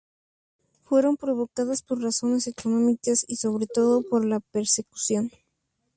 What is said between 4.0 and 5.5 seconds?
por la persecución.